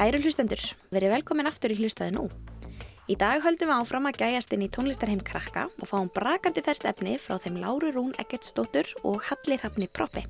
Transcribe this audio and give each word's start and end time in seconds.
Kæru 0.00 0.16
hlustendur, 0.24 0.62
verið 0.88 1.10
velkomin 1.12 1.44
aftur 1.44 1.74
í 1.74 1.76
hlustaði 1.76 2.14
nú. 2.14 2.22
Í 3.12 3.18
dag 3.20 3.42
höldum 3.44 3.68
við 3.68 3.82
áfram 3.82 4.06
að 4.08 4.22
gæjast 4.22 4.54
inn 4.56 4.62
í 4.64 4.68
tónlistarheim 4.72 5.20
krakka 5.20 5.66
og 5.68 5.90
fáum 5.90 6.08
brakandi 6.14 6.62
fest 6.64 6.86
efni 6.88 7.18
frá 7.20 7.34
þeim 7.36 7.58
Láru 7.60 7.90
Rún 7.92 8.14
Eggertsdóttur 8.22 8.88
og 9.04 9.18
Hallir 9.26 9.60
Hafni 9.60 9.90
Proppi. 9.92 10.22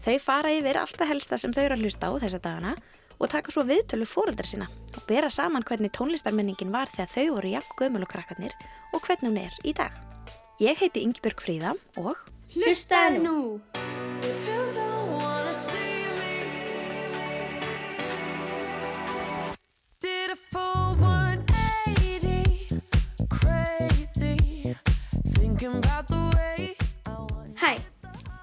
Þau 0.00 0.16
fara 0.24 0.54
yfir 0.56 0.80
alltaf 0.80 1.12
helsta 1.12 1.36
sem 1.36 1.52
þau 1.52 1.60
eru 1.66 1.76
að 1.76 1.84
hlusta 1.84 2.08
á 2.08 2.12
þessa 2.24 2.40
dagana 2.40 2.72
og 3.18 3.28
taka 3.28 3.52
svo 3.52 3.66
viðtölu 3.68 4.08
fóreldar 4.08 4.48
sína 4.48 4.70
og 4.72 5.04
bera 5.10 5.28
saman 5.28 5.66
hvernig 5.68 5.92
tónlistarmenningin 5.92 6.72
var 6.72 6.88
þegar 6.88 7.12
þau 7.18 7.26
voru 7.34 7.52
jafn 7.52 7.76
gömul 7.82 8.06
og 8.08 8.14
krakkarnir 8.16 8.56
og 8.94 9.04
hvernig 9.04 9.28
hún 9.28 9.42
er 9.44 9.60
í 9.60 9.76
dag. 9.76 9.92
Ég 10.56 10.80
heiti 10.80 11.04
Yngibjörg 11.04 11.44
Fríða 11.44 11.76
og 12.00 12.16
Hlustaðu 12.56 13.20
nú! 13.28 13.38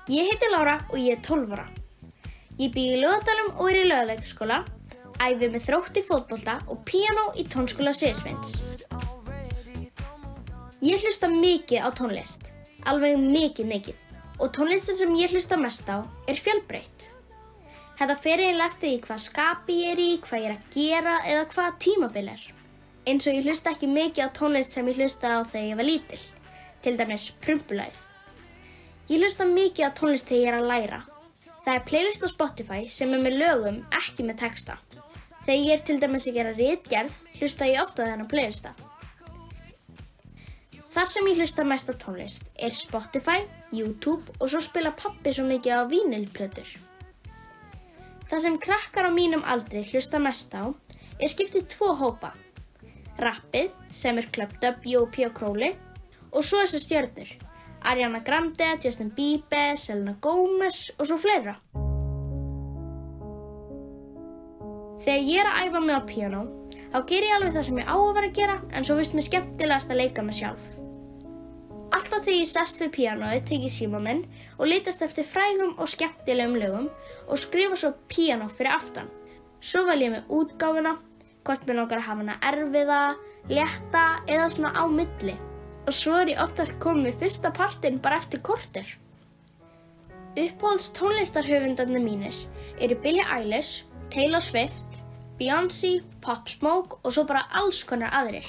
Ég 0.07 0.29
heiti 0.29 0.47
Lára 0.51 0.79
og 0.89 0.97
ég 0.99 1.17
er 1.17 1.21
12 1.21 1.51
ára. 1.51 1.67
Ég 2.57 2.71
bygg 2.73 2.95
í 2.95 3.01
lögadalum 3.01 3.49
og 3.59 3.67
er 3.69 3.81
í 3.81 3.87
lögaleikaskóla, 3.89 4.61
æfi 5.19 5.49
með 5.51 5.65
þrótt 5.67 5.99
í 5.99 6.03
fótbolta 6.07 6.55
og 6.71 6.79
piano 6.87 7.27
í 7.35 7.43
tónskóla 7.51 7.91
Sirsveins. 7.93 8.55
Ég 10.81 11.03
hlusta 11.03 11.27
mikið 11.27 11.83
á 11.83 11.89
tónlist, 11.91 12.47
alveg 12.87 13.19
mikið 13.19 13.71
mikið. 13.73 14.01
Og 14.39 14.51
tónlistin 14.53 14.99
sem 14.99 15.13
ég 15.17 15.33
hlusta 15.33 15.57
mest 15.57 15.87
á 15.89 16.05
er 16.29 16.39
fjölbreytt. 16.39 17.11
Þetta 17.97 18.17
fer 18.21 18.43
eiginlega 18.43 18.71
eftir 18.71 18.91
því 18.91 18.97
hvað 19.07 19.23
skapi 19.25 19.79
ég 19.81 19.93
er 19.95 20.01
í, 20.03 20.09
hvað 20.21 20.43
ég 20.43 20.49
er 20.49 20.57
að 20.57 20.67
gera 20.75 21.15
eða 21.25 21.47
hvað 21.53 21.79
tímabil 21.83 22.27
er. 22.37 22.43
Eins 23.09 23.27
og 23.27 23.39
ég 23.39 23.47
hlusta 23.49 23.73
ekki 23.73 23.89
mikið 23.89 24.29
á 24.29 24.35
tónlist 24.37 24.77
sem 24.77 24.87
ég 24.87 25.01
hlusta 25.01 25.33
á 25.33 25.41
þegar 25.41 25.71
ég 25.71 25.79
var 25.81 25.91
lítill, 25.91 26.27
til 26.85 26.99
dæmis 26.99 27.31
prumpulæð. 27.41 28.06
Ég 29.07 29.21
hlusta 29.21 29.45
mikið 29.47 29.87
á 29.87 29.91
tónlist 29.95 30.27
þegar 30.27 30.41
ég 30.41 30.49
er 30.51 30.57
að 30.57 30.67
læra. 30.67 30.97
Það 31.63 31.73
er 31.77 31.85
playlist 31.87 32.23
á 32.23 32.27
Spotify 32.27 32.81
sem 32.91 33.13
er 33.15 33.21
með 33.23 33.37
lögum, 33.39 33.77
ekki 33.95 34.25
með 34.27 34.41
texta. 34.41 34.75
Þegar 35.45 35.61
ég 35.61 35.71
er 35.77 35.83
til 35.87 35.95
dæmis 36.01 36.27
að 36.27 36.35
gera 36.39 36.51
rítgerð, 36.57 37.15
hlusta 37.39 37.69
ég 37.69 37.79
ofta 37.79 38.03
þennan 38.03 38.27
playlista. 38.31 38.73
Þar 40.91 41.11
sem 41.13 41.31
ég 41.31 41.39
hlusta 41.39 41.63
mest 41.67 41.87
á 41.87 41.95
tónlist 42.03 42.51
er 42.59 42.75
Spotify, 42.75 43.45
YouTube 43.71 44.35
og 44.41 44.51
svo 44.51 44.59
spila 44.65 44.91
pappi 44.91 45.31
svo 45.31 45.47
mikið 45.47 45.79
á 45.79 45.83
vínilplötur. 45.87 46.67
Það 48.27 48.43
sem 48.43 48.59
krakkar 48.59 49.07
á 49.07 49.11
mínum 49.15 49.47
aldri 49.47 49.87
hlusta 49.87 50.19
mest 50.19 50.51
á 50.51 50.67
er 50.67 51.31
skiptið 51.31 51.69
tvo 51.77 51.93
hópa. 51.95 52.35
Rappið 53.23 53.71
sem 53.87 54.19
er 54.19 54.27
Club 54.35 54.59
W 54.59 54.99
og 54.99 55.11
P.O. 55.15 55.31
Crowley 55.31 55.77
og 56.33 56.43
svo 56.43 56.59
þessi 56.65 56.83
stjörnur. 56.83 57.37
Ariana 57.87 58.19
Grande, 58.19 58.67
Justin 58.83 59.13
Bieber, 59.15 59.77
Selena 59.79 60.17
Gomez 60.21 60.89
og 60.99 61.07
svo 61.07 61.15
fleira. 61.23 61.53
Þegar 65.05 65.23
ég 65.23 65.39
er 65.39 65.47
að 65.47 65.61
æfa 65.69 65.81
mig 65.85 65.95
á 65.95 66.03
piano, 66.09 66.41
þá 66.91 66.97
ger 67.07 67.27
ég 67.29 67.35
alveg 67.37 67.55
það 67.55 67.65
sem 67.69 67.79
ég 67.79 67.87
á 67.87 67.95
að 67.95 68.11
vera 68.17 68.27
að 68.27 68.35
gera 68.41 68.57
en 68.75 68.87
svo 68.89 68.97
vist 68.99 69.15
mér 69.15 69.27
skemmtilegast 69.29 69.93
að 69.93 70.01
leika 70.01 70.25
mig 70.27 70.35
sjálf. 70.41 70.67
Alltaf 71.95 72.25
þegar 72.25 72.41
ég 72.41 72.51
sest 72.51 72.83
við 72.83 72.93
pianoið 72.97 73.47
tek 73.47 73.63
ég 73.69 73.71
síma 73.71 74.03
minn 74.03 74.25
og 74.57 74.67
litast 74.67 75.07
eftir 75.07 75.23
frægum 75.31 75.77
og 75.79 75.87
skemmtilegum 75.87 76.59
lögum 76.59 76.89
og 77.23 77.39
skrifa 77.39 77.79
svo 77.79 77.95
piano 78.11 78.51
fyrir 78.51 78.75
aftan. 78.75 79.07
Svo 79.63 79.87
vel 79.87 80.01
ég 80.03 80.11
með 80.11 80.27
útgáfuna, 80.27 80.97
hvort 81.47 81.63
mér 81.63 81.79
langar 81.79 82.03
að 82.03 82.09
hafa 82.11 82.25
hana 82.25 82.39
erfiða, 82.51 83.03
létta 83.47 84.07
eða 84.27 84.51
svona 84.51 84.75
á 84.75 84.83
milli. 84.91 85.39
Og 85.87 85.95
svo 85.95 86.17
er 86.19 86.33
ég 86.33 86.41
oftast 86.43 86.75
komið 86.83 87.21
fyrsta 87.21 87.51
partinn 87.55 88.01
bara 88.03 88.19
eftir 88.19 88.41
kortir. 88.43 88.87
Uppáhalds 90.37 90.91
tónlistarhöfundarnir 90.93 92.03
mínir 92.03 92.35
eru 92.83 92.97
Billie 93.01 93.23
Eilish, 93.23 93.85
Taylor 94.11 94.43
Swift, 94.43 94.99
Beyoncé, 95.39 96.01
Pop 96.21 96.49
Smoke 96.51 96.99
og 97.03 97.13
svo 97.15 97.23
bara 97.29 97.47
alls 97.55 97.83
konar 97.87 98.11
aðrir. 98.19 98.45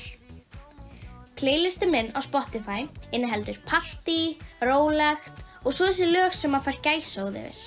Playlisti 1.38 1.86
minn 1.86 2.10
á 2.18 2.20
Spotify 2.26 2.88
inniheldur 3.14 3.60
party, 3.68 4.34
rólegt 4.66 5.44
og 5.62 5.70
svo 5.70 5.86
þessi 5.86 6.08
lög 6.10 6.34
sem 6.34 6.50
maður 6.50 6.72
fær 6.72 6.80
gæsa 6.88 7.26
út 7.28 7.38
yfir. 7.38 7.60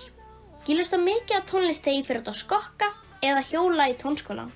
Ég 0.68 0.78
lusta 0.78 1.00
mikið 1.00 1.38
á 1.40 1.48
tónlist 1.48 1.86
þegar 1.86 2.02
ég 2.02 2.10
fyrir 2.10 2.28
á 2.28 2.34
skokka 2.36 2.90
eða 3.24 3.46
hjóla 3.48 3.88
í 3.88 3.96
tónskólan. 4.02 4.52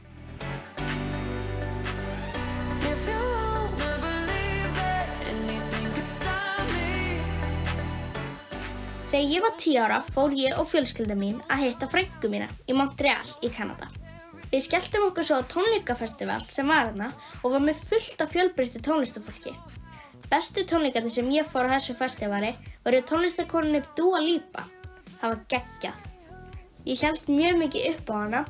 Þegar 9.16 9.31
ég 9.31 9.44
var 9.46 9.53
10 9.56 9.78
ára 9.80 9.98
fór 10.03 10.34
ég 10.36 10.58
og 10.59 10.66
fjölskylda 10.68 11.16
mín 11.16 11.38
að 11.48 11.62
hitta 11.62 11.88
frængu 11.88 12.28
mína 12.28 12.50
í 12.68 12.74
Montreal 12.76 13.30
í 13.40 13.48
Kanada. 13.48 13.88
Við 14.50 14.66
skelltum 14.66 15.06
okkur 15.08 15.24
svo 15.24 15.38
á 15.40 15.48
tónleikafestival 15.53 16.42
sem 16.52 16.68
var 16.68 16.90
hana 16.90 17.08
og 17.40 17.54
var 17.54 17.64
með 17.64 17.80
fullt 17.94 18.25
af 18.25 18.34
fjölbreyttu 18.36 18.84
tónlistafólki. 18.84 19.56
Bestu 20.28 20.66
tónleikandi 20.68 21.16
sem 21.16 21.31
ég 21.31 21.48
fór 21.48 21.72
á 21.72 21.78
þessu 21.78 21.96
festivali 21.96 22.52
voru 22.84 23.00
tónlistakoninni 23.08 23.86
Dua 23.96 24.20
Lipa. 24.20 24.68
Það 25.22 25.28
var 25.30 25.42
geggjað. 25.56 26.06
Ég 26.84 27.08
held 27.08 27.31
mjög 27.40 27.64
mikið 27.64 27.90
upp 27.94 28.12
á 28.12 28.16
hana 28.20 28.46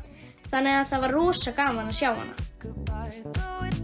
þannig 0.49 0.79
að 0.81 0.89
það 0.95 1.05
var 1.05 1.17
rosa 1.19 1.57
gaman 1.61 1.93
að 1.93 1.99
sjá 2.01 2.09
hana. 2.09 3.74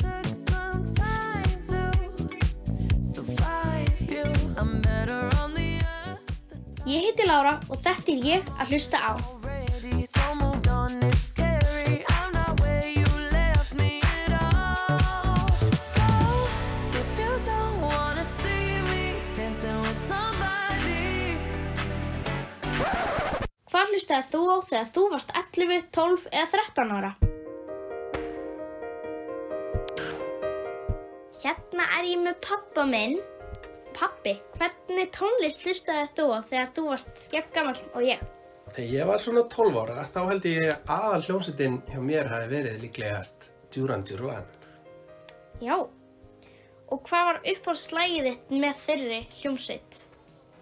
Ég 6.81 7.03
heiti 7.05 7.25
Lára 7.29 7.59
og 7.69 7.77
þetta 7.77 8.09
er 8.09 8.23
ég 8.25 8.47
að 8.57 8.71
hlusta 8.73 8.97
á. 8.97 9.13
Hvað 23.71 23.93
hlustaði 23.93 24.25
þú 24.31 24.41
á 24.49 24.57
þegar 24.65 24.89
þú 24.95 25.03
varst 25.13 25.35
11, 25.37 25.85
12 25.93 26.25
eða 26.33 26.47
13 26.57 26.95
ára? 26.97 27.11
Hérna 31.41 31.85
er 31.99 32.09
ég 32.09 32.25
með 32.25 32.41
pappa 32.41 32.89
minn. 32.89 33.21
Pappi, 34.01 34.31
hvernig 34.57 35.11
tónlist 35.13 35.61
hlustaði 35.61 36.07
þú 36.17 36.23
á 36.33 36.39
þegar 36.49 36.69
þú 36.73 36.85
varst 36.87 37.25
jafn 37.35 37.51
gammal 37.53 37.75
og 37.91 38.01
ég? 38.01 38.23
Þegar 38.73 38.95
ég 38.95 39.11
var 39.11 39.21
svona 39.21 39.43
12 39.53 39.77
ára 39.77 40.05
þá 40.09 40.19
held 40.31 40.47
ég 40.49 40.71
að 40.71 40.89
aðal 40.95 41.19
hljómsveitin 41.27 41.77
hjá 41.91 41.99
mér 42.07 42.31
hafi 42.31 42.49
verið 42.49 42.81
líklegast 42.81 43.51
Duran 43.69 44.01
Duran. 44.09 44.49
Já. 45.61 45.77
Og 46.89 47.05
hvað 47.05 47.29
var 47.29 47.41
upp 47.53 47.69
á 47.69 47.73
slægið 47.85 48.31
þitt 48.31 48.59
með 48.65 48.83
þeirri 48.87 49.23
hljómsveit? 49.37 50.03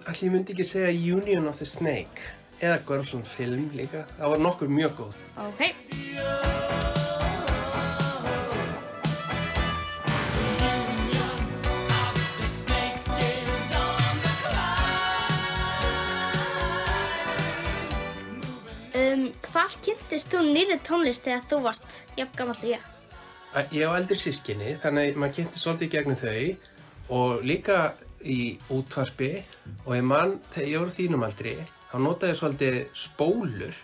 Allir 0.03 0.27
ég 0.27 0.35
myndi 0.35 0.57
ekki 0.57 0.67
segja 0.75 1.15
Union 1.15 1.47
of 1.47 1.63
the 1.63 1.71
Snake 1.77 2.33
eða 2.59 2.83
Girls 2.91 3.15
on 3.15 3.23
Film 3.23 3.69
líka. 3.71 4.03
Það 4.19 4.35
var 4.35 4.49
nokkur 4.49 4.79
mjög 4.81 4.99
góð. 4.99 5.21
Ok. 5.47 6.58
Kynntist 19.85 20.31
þú 20.33 20.43
nýri 20.45 20.77
tónlist 20.85 21.25
þegar 21.27 21.45
þú 21.49 21.61
varst 21.65 21.99
jafn 22.17 22.37
gammal 22.37 22.57
og 22.57 22.69
ég? 22.69 22.85
Ég 23.73 23.89
á 23.89 23.91
eldri 23.97 24.17
sískinni 24.19 24.75
þannig 24.83 25.13
að 25.13 25.19
maður 25.21 25.35
kynnti 25.39 25.61
svolítið 25.61 25.87
í 25.87 25.93
gegnum 25.95 26.19
þau 26.19 27.17
og 27.19 27.45
líka 27.45 27.77
í 28.21 28.39
útvarpi 28.73 29.31
og 29.85 29.93
ég 29.95 30.05
mann 30.05 30.35
þegar 30.53 30.69
ég 30.69 30.83
voru 30.83 30.95
þínum 30.97 31.25
aldri 31.27 31.55
þá 31.89 31.95
notaði 32.03 32.33
ég 32.33 32.41
svolítið 32.41 32.77
spólur 33.05 33.79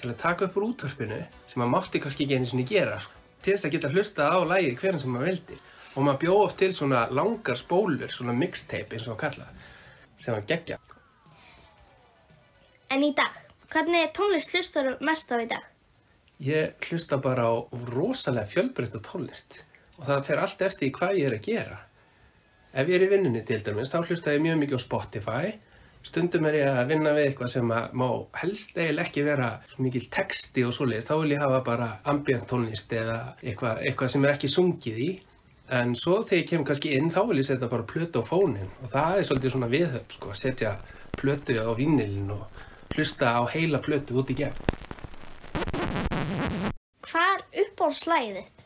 til 0.00 0.10
að 0.10 0.18
taka 0.20 0.48
upp 0.48 0.58
úr 0.58 0.68
útvarpinu 0.70 1.22
sem 1.46 1.62
maður 1.62 1.72
mátti 1.76 2.02
kannski 2.02 2.26
ekki 2.26 2.40
einu 2.40 2.50
sinni 2.50 2.66
gera 2.68 2.98
sko, 3.00 3.16
til 3.40 3.54
þess 3.54 3.68
að 3.68 3.76
geta 3.76 3.92
hlusta 3.94 4.28
á 4.28 4.38
lægið 4.42 4.78
hvernig 4.82 5.04
sem 5.04 5.14
maður 5.14 5.30
vildi 5.30 5.58
og 5.94 6.02
maður 6.02 6.20
bjóð 6.24 6.42
oft 6.42 6.58
til 6.60 6.72
svona 6.76 7.06
langar 7.14 7.56
spólur, 7.56 8.12
svona 8.12 8.36
mixtape 8.36 8.98
eins 8.98 9.06
og 9.08 9.16
að 9.16 9.22
kalla 9.24 9.48
sem 10.20 10.34
var 10.34 10.44
geggja. 10.48 10.78
En 12.92 13.02
í 13.02 13.10
dag, 13.16 13.45
hvernig 13.72 14.12
tónlist 14.16 14.52
hlustar 14.54 14.90
þú 14.90 15.08
mest 15.08 15.32
á 15.32 15.36
í 15.40 15.48
dag? 15.50 15.64
Ég 16.44 16.88
hlusta 16.88 17.18
bara 17.22 17.48
á 17.48 17.54
rosalega 17.88 18.50
fjölbreytta 18.50 19.00
tónlist 19.04 19.62
og 19.96 20.08
það 20.08 20.26
fer 20.28 20.42
allt 20.42 20.64
eftir 20.66 20.92
hvað 20.92 21.20
ég 21.20 21.30
er 21.30 21.36
að 21.38 21.46
gera. 21.46 21.78
Ef 22.76 22.90
ég 22.90 22.98
er 22.98 23.06
í 23.06 23.12
vinnunni 23.14 23.44
til 23.48 23.62
dæmis 23.64 23.92
þá 23.92 24.02
hlusta 24.02 24.34
ég 24.34 24.44
mjög 24.44 24.58
mikið 24.60 24.76
á 24.76 24.84
Spotify, 24.84 25.54
stundum 26.06 26.46
er 26.50 26.58
ég 26.60 26.80
að 26.82 26.90
vinna 26.92 27.14
við 27.16 27.30
eitthvað 27.30 27.54
sem 27.54 27.70
má 27.72 28.08
helst 28.42 28.76
eiginlega 28.76 29.08
ekki 29.08 29.24
vera 29.26 29.48
svo 29.70 29.86
mikil 29.86 30.04
texti 30.12 30.66
og 30.66 30.74
svoleiðist, 30.76 31.08
þá 31.08 31.22
vil 31.22 31.32
ég 31.32 31.42
hafa 31.42 31.62
bara 31.66 31.88
ambient 32.12 32.46
tónlist 32.50 32.92
eða 32.92 33.16
eitthvað, 33.40 33.80
eitthvað 33.88 34.12
sem 34.12 34.26
er 34.26 34.36
ekki 34.36 34.52
sungið 34.52 35.00
í 35.06 35.10
en 35.80 35.96
svo 35.98 36.20
þegar 36.22 36.42
ég 36.42 36.48
kem 36.52 36.64
kannski 36.66 36.92
inn 36.94 37.10
þá 37.10 37.22
vil 37.26 37.40
ég 37.40 37.48
setja 37.48 37.70
bara 37.70 37.88
plötu 37.88 38.22
á 38.22 38.24
fónin 38.28 38.70
og 38.84 38.92
það 38.92 39.18
er 39.18 39.26
svolítið 39.26 39.54
svona 39.56 39.70
viðhöf 39.72 40.14
sko, 40.18 40.34
setja 40.36 40.76
plötu 41.16 41.56
á 41.58 41.70
vínilin 41.74 42.30
og 42.36 42.44
hlusta 42.94 43.32
á 43.38 43.40
heila 43.52 43.78
plötu 43.84 44.18
út 44.20 44.30
í 44.32 44.36
gegn 44.38 44.56
Hvað 47.06 47.32
er 47.32 47.42
uppáhaldslægið 47.64 48.38
þitt? 48.40 48.62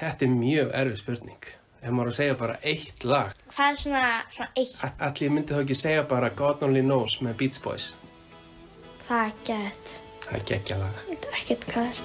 Þetta 0.00 0.24
er 0.26 0.32
mjög 0.34 0.70
erfið 0.82 1.00
spurning 1.02 1.48
ef 1.80 1.90
maður 1.96 2.10
að 2.12 2.16
segja 2.20 2.36
bara 2.40 2.56
eitt 2.72 3.04
lag 3.08 3.34
Hvað 3.54 3.70
er 3.74 3.80
svona, 3.82 4.04
svona 4.34 4.50
eitt? 4.60 4.76
Allir 5.08 5.34
myndi 5.34 5.54
þá 5.56 5.62
ekki 5.64 5.78
segja 5.82 6.04
bara 6.10 6.30
God 6.36 6.64
Only 6.66 6.82
Knows 6.84 7.18
með 7.24 7.36
Beach 7.42 7.60
Boys 7.64 7.90
Það 9.06 9.22
er 9.26 9.36
gett. 9.48 9.94
það 10.26 10.34
er 10.40 10.44
geggja 10.52 10.80
lag 10.80 10.98
Ég 11.00 11.14
veit 11.14 11.30
ekkert 11.40 11.64
hvað 11.72 11.86
er. 11.90 12.02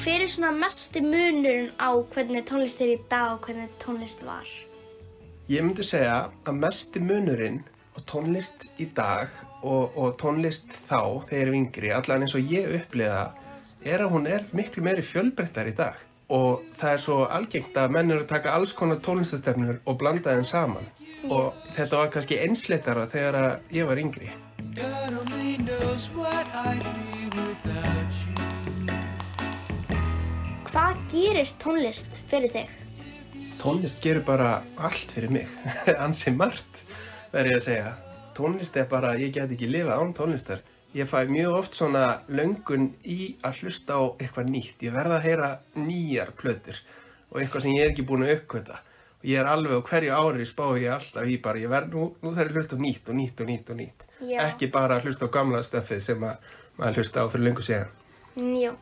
Hver 0.00 0.22
er 0.24 0.30
svona 0.32 0.50
mesti 0.56 1.02
munurinn 1.04 1.70
á 1.76 1.90
hvernig 2.14 2.46
tónlist 2.48 2.80
er 2.80 2.94
í 2.94 2.98
dag 3.10 3.34
og 3.34 3.44
hvernig 3.44 3.72
tónlist 3.82 4.22
var? 4.24 4.46
Ég 5.50 5.60
myndi 5.66 5.84
segja 5.84 6.22
að 6.48 6.56
mesti 6.62 7.02
munurinn 7.04 7.58
og 8.00 8.06
tónlist 8.08 8.70
í 8.80 8.86
dag 8.96 9.28
og, 9.60 9.96
og 9.96 10.14
tónlist 10.20 10.70
þá 10.88 11.20
þegar 11.28 11.40
er 11.50 11.56
yngri, 11.58 11.90
allan 11.92 12.24
eins 12.24 12.36
og 12.38 12.52
ég 12.52 12.70
upplifa 12.78 13.26
er 13.84 14.04
að 14.04 14.14
hún 14.14 14.28
er 14.28 14.46
miklu 14.56 14.84
meiri 14.84 15.04
fjölbreyttar 15.04 15.68
í 15.68 15.76
dag. 15.76 15.98
Og 16.30 16.62
það 16.78 16.94
er 16.94 17.02
svo 17.02 17.18
algengt 17.26 17.76
að 17.76 17.92
menn 17.96 18.12
eru 18.12 18.24
að 18.24 18.30
taka 18.30 18.54
alls 18.54 18.72
konar 18.76 19.00
tónlistastefnur 19.04 19.80
og 19.84 19.98
blanda 20.00 20.32
þeim 20.32 20.46
saman. 20.48 20.88
Og 21.28 21.52
þetta 21.76 22.00
var 22.00 22.12
kannski 22.14 22.38
einsleitara 22.40 23.08
þegar 23.10 23.40
að 23.40 23.76
ég 23.76 23.88
var 23.90 24.00
yngri. 24.00 24.30
God 24.78 25.18
only 25.20 25.56
knows 25.58 26.08
what 26.16 26.46
I'd 26.54 26.80
be 26.80 27.28
without 27.34 28.20
you. 28.24 28.30
Hvað 30.70 31.00
gerir 31.10 31.52
tónlist 31.60 32.20
fyrir 32.30 32.52
þig? 32.54 32.76
Tónlist 33.60 34.00
gerur 34.00 34.24
bara 34.24 34.60
allt 34.78 35.10
fyrir 35.12 35.32
mig, 35.34 35.50
ansi 36.04 36.32
margt 36.32 36.84
verður 37.32 37.54
ég 37.54 37.60
að 37.60 37.66
segja. 37.66 37.94
Tónlist 38.36 38.76
er 38.78 38.86
bara, 38.90 39.14
ég 39.18 39.32
get 39.34 39.50
ekki 39.52 39.68
lifað 39.70 40.02
án 40.02 40.12
tónlistar. 40.16 40.62
Ég 40.94 41.06
fæ 41.06 41.22
mjög 41.30 41.56
oft 41.60 41.76
svona 41.78 42.04
löngun 42.26 42.88
í 43.06 43.36
að 43.46 43.60
hlusta 43.62 43.98
á 43.98 44.02
eitthvað 44.18 44.50
nýtt. 44.50 44.82
Ég 44.82 44.94
verða 44.94 45.18
að 45.20 45.26
heyra 45.28 45.50
nýjar 45.78 46.32
plötur 46.38 46.78
og 47.30 47.38
eitthvað 47.38 47.62
sem 47.62 47.76
ég 47.76 47.84
er 47.84 47.92
ekki 47.92 48.06
búin 48.06 48.24
að 48.26 48.32
uppkvöta. 48.38 48.80
Og 49.20 49.28
ég 49.30 49.38
er 49.38 49.50
alveg 49.50 49.76
á 49.78 49.88
hverju 49.90 50.16
ári 50.16 50.46
spá 50.48 50.64
ég 50.80 50.94
alltaf 50.96 51.28
í 51.30 51.36
bara, 51.42 51.62
ég 51.62 51.70
verð, 51.70 51.94
nú, 51.94 52.06
nú 52.22 52.32
þarf 52.34 52.50
ég 52.50 52.56
að 52.56 52.58
hlusta 52.58 52.78
á 52.80 52.82
nýtt 52.82 53.10
og 53.12 53.18
nýtt 53.20 53.42
og 53.44 53.50
nýtt 53.50 53.70
og 53.70 53.78
nýtt. 53.78 54.06
Já. 54.26 54.38
Ekki 54.48 54.70
bara 54.74 54.96
að 54.98 55.06
hlusta 55.06 55.28
á 55.30 55.34
gamla 55.36 55.60
stöfið 55.66 56.00
sem 56.06 56.24
að 56.26 56.48
maður 56.80 56.98
hlusta 57.02 57.22
á 57.22 57.30
fyrir 57.30 57.46
löngu 57.46 57.66
síðan. 57.66 57.92
Jú, 58.40 58.72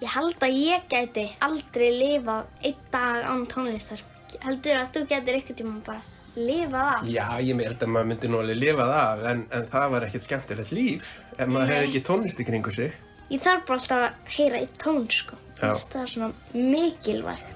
ég 0.00 0.16
held 0.16 0.48
að 0.48 0.58
ég 0.58 0.88
gæti 0.90 1.28
aldrei 1.44 1.90
lifað 2.00 2.50
einn 2.64 2.82
dag 2.90 3.30
án 3.30 3.46
tónlistar. 3.52 4.02
Heldur 4.42 4.80
að 4.80 4.90
þú 4.96 5.04
getur 5.12 5.38
ykkur 5.38 5.60
tíma 5.60 5.78
bara 5.86 6.13
lifað 6.36 6.90
af? 6.94 7.08
Já, 7.08 7.26
ég 7.40 7.60
held 7.64 7.82
að 7.82 7.92
maður 7.94 8.08
myndi 8.10 8.30
nú 8.30 8.38
alveg 8.42 8.58
lifa 8.60 8.86
það 8.90 9.00
af, 9.00 9.24
en, 9.30 9.42
en 9.54 9.66
það 9.72 9.86
var 9.94 10.06
ekkert 10.08 10.28
skemmtilegt 10.28 10.72
líf 10.74 11.10
ef 11.38 11.46
maður 11.48 11.72
hefði 11.72 11.88
ekki 11.88 12.04
tónlist 12.08 12.40
í 12.42 12.46
kringu 12.48 12.74
sig. 12.74 12.94
Ég 13.32 13.40
þarf 13.40 13.62
bara 13.68 13.78
alltaf 13.80 14.04
að 14.04 14.36
heyra 14.36 14.60
einn 14.60 14.74
tón, 14.82 15.04
sko. 15.10 15.38
Það 15.60 16.00
er 16.02 16.10
svona 16.12 16.30
mikilvægt. 16.52 17.50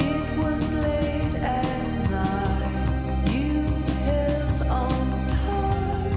It 0.00 0.24
was 0.38 0.62
late 0.80 1.36
at 1.36 2.10
night. 2.10 3.30
You 3.34 3.60
held 4.06 4.60
on 4.70 5.12
tight. 5.34 6.16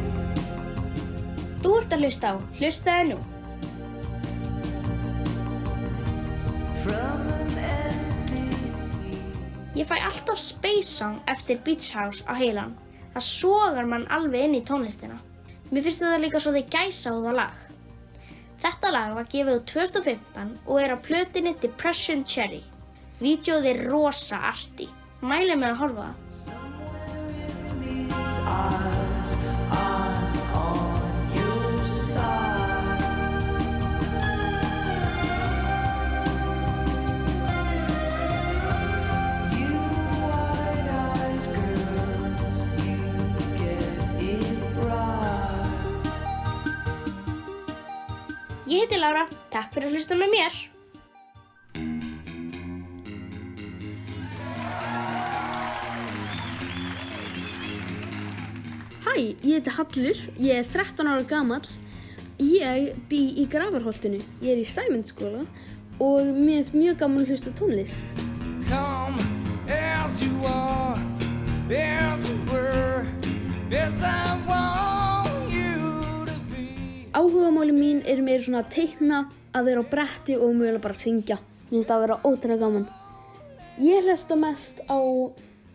Þú 1.63 1.77
ert 1.81 1.91
að 1.97 2.07
hlusta 2.07 2.33
á 2.33 2.35
Hlustaðu 2.61 3.13
nú. 3.13 3.19
Ég 9.83 9.89
fæ 9.89 9.99
alltaf 9.99 10.39
Space 10.39 10.87
Song 10.87 11.17
eftir 11.27 11.57
Beach 11.63 11.91
House 11.91 12.23
á 12.23 12.33
heilan. 12.39 12.71
Það 13.11 13.25
sogar 13.27 13.83
mann 13.91 14.05
alveg 14.15 14.45
inn 14.45 14.55
í 14.55 14.61
tónlistina. 14.63 15.17
Mér 15.73 15.83
finnst 15.83 15.99
þetta 16.05 16.21
líka 16.23 16.39
svo 16.39 16.53
þið 16.55 16.69
gæsa 16.71 17.11
á 17.11 17.19
það 17.25 17.35
lag. 17.41 17.57
Þetta 18.63 18.93
lag 18.95 19.09
var 19.17 19.27
gefið 19.35 19.57
úr 19.57 19.65
2015 19.73 20.55
og 20.63 20.79
er 20.85 20.95
á 20.95 21.03
plötinni 21.09 21.53
Depression 21.59 22.23
Cherry. 22.23 22.63
Vídeóð 23.19 23.69
er 23.73 23.83
rosa 23.91 24.39
arti. 24.53 24.87
Mæli 25.19 25.59
mig 25.59 25.75
að 25.75 25.79
horfa 25.83 26.09
það. 28.47 28.92
Ég 48.73 48.79
heiti 48.79 48.97
Lára, 48.97 49.27
takk 49.53 49.75
fyrir 49.75 49.91
að 49.91 49.93
hlusta 49.93 50.15
með 50.17 50.31
mér. 50.33 50.55
Hæ, 59.03 59.11
ég 59.21 59.51
heiti 59.51 59.75
Hallur, 59.75 60.23
ég 60.41 60.57
er 60.57 60.65
13 60.73 61.05
ára 61.05 61.21
gamall. 61.29 61.69
Ég 62.41 62.97
bý 63.11 63.21
í 63.43 63.45
Grafarholtinu, 63.45 64.23
ég 64.41 64.55
er 64.55 64.63
í 64.63 64.65
Sæmundskóla 64.65 65.45
og 66.01 66.33
mér 66.33 66.63
finnst 66.63 66.73
mjög 66.73 66.97
gaman 67.03 67.27
að 67.27 67.35
hlusta 67.35 67.53
tónlist. 67.53 68.01
Come 68.71 69.21
as 69.69 70.17
you 70.25 70.33
are, 70.49 70.97
as 71.69 72.25
you 72.25 72.41
were, 72.49 73.05
as 73.69 74.01
I 74.01 74.33
to 74.47 74.92
be. 77.13 77.19
Áhugamáli 77.19 77.71
mín 77.71 78.03
er 78.05 78.21
meira 78.21 78.43
svona 78.43 78.63
að 78.63 78.69
teikna, 78.73 79.29
að 79.53 79.65
vera 79.65 79.81
á 79.81 79.89
bretti 79.89 80.35
og 80.35 80.55
mögulega 80.55 80.81
bara 80.81 80.93
að 80.93 81.03
syngja. 81.03 81.37
Mér 81.69 81.77
finnst 81.77 81.89
það 81.89 81.95
að 81.95 82.01
vera 82.01 82.19
ótrúlega 82.23 82.59
gaman. 82.59 82.87
Ég 83.81 84.03
hlusta 84.03 84.35
mest 84.35 84.81
á, 84.89 84.97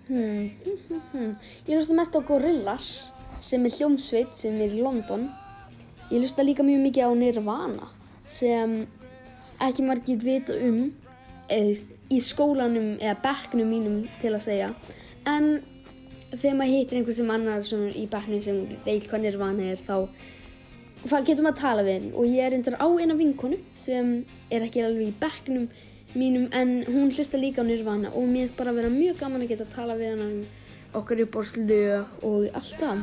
hmm, 0.09 0.51
hmm, 0.65 1.01
hmm, 1.13 1.37
ég 1.67 1.75
hlusta 1.77 1.95
mest 1.95 2.15
á 2.15 2.21
Gorillaz 2.21 3.13
sem 3.41 3.65
er 3.65 3.71
hljómsveit 3.71 4.35
sem 4.35 4.55
er 4.61 4.71
í 4.71 4.83
London. 4.83 5.29
Ég 6.11 6.23
hlusta 6.23 6.43
líka 6.43 6.63
mjög 6.63 6.83
mikið 6.87 7.07
á 7.07 7.13
Nirvana 7.15 7.89
sem 8.29 8.87
ekki 9.61 9.83
margir 9.83 10.19
vita 10.23 10.55
um 10.55 10.93
eða 11.49 11.85
í 12.09 12.21
skólanum 12.21 12.99
eða 13.01 13.19
bekknum 13.23 13.69
mínum 13.69 14.09
til 14.21 14.35
að 14.35 14.45
segja. 14.47 14.73
En 15.27 15.63
þegar 16.31 16.57
maður 16.57 16.75
hittir 16.75 16.99
einhver 16.99 17.17
sem 17.17 17.31
annar 17.31 17.63
sem 17.65 17.89
í 17.89 18.07
bekknum 18.11 18.41
sem 18.41 18.61
veit 18.85 19.09
hvað 19.09 19.25
Nirvana 19.25 19.71
er 19.73 19.81
þá 19.83 20.09
þá 21.07 21.19
getum 21.27 21.47
að 21.51 21.61
tala 21.61 21.85
við 21.87 21.99
henn 21.99 22.09
og 22.15 22.27
ég 22.27 22.43
er 22.43 22.55
reyndar 22.55 22.79
á 22.83 22.89
eina 22.99 23.15
vinkonu 23.15 23.59
sem 23.79 24.25
er 24.51 24.65
ekki 24.67 24.83
alveg 24.83 25.13
í 25.13 25.19
bekknum 25.21 25.69
mínum 26.19 26.49
en 26.57 26.85
hún 26.89 27.13
hlusta 27.13 27.39
líka 27.39 27.63
á 27.63 27.69
Nirvana 27.69 28.11
og 28.11 28.25
mér 28.27 28.49
finnst 28.49 28.57
bara 28.59 28.73
að 28.73 28.81
vera 28.81 28.91
mjög 28.93 29.21
gaman 29.21 29.45
að 29.45 29.53
geta 29.53 29.67
að 29.69 29.75
tala 29.77 29.99
við 29.99 30.15
henn 30.15 30.25
um 30.27 30.39
okkar 30.99 31.21
uppbórslög 31.25 32.25
og 32.25 32.49
allt 32.57 32.79
það. 32.81 33.03